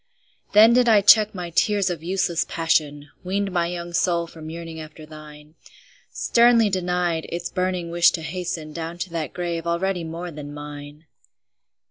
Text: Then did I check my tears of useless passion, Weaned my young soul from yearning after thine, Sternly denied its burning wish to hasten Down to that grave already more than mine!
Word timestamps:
Then 0.53 0.73
did 0.73 0.89
I 0.89 1.01
check 1.01 1.35
my 1.35 1.51
tears 1.51 1.91
of 1.91 2.01
useless 2.01 2.43
passion, 2.49 3.09
Weaned 3.23 3.51
my 3.51 3.67
young 3.67 3.93
soul 3.93 4.25
from 4.25 4.49
yearning 4.49 4.79
after 4.81 5.05
thine, 5.05 5.53
Sternly 6.11 6.71
denied 6.71 7.27
its 7.29 7.49
burning 7.51 7.91
wish 7.91 8.09
to 8.13 8.23
hasten 8.23 8.73
Down 8.73 8.97
to 8.97 9.11
that 9.11 9.31
grave 9.31 9.67
already 9.67 10.03
more 10.03 10.31
than 10.31 10.55
mine! 10.55 11.05